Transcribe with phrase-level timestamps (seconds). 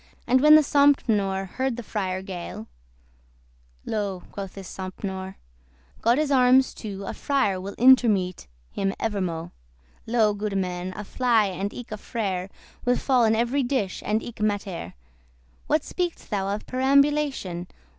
[0.25, 2.67] And when the Sompnour heard the Friar gale,* *speak
[3.91, 5.35] "Lo," quoth this Sompnour,
[6.01, 11.03] "Godde's armes two, A friar will intermete* him evermo': *interpose <33> Lo, goode men, a
[11.03, 12.49] fly and eke a frere
[12.83, 14.93] Will fall in ev'ry dish and eke mattere.
[15.67, 17.67] What speak'st thou of perambulation?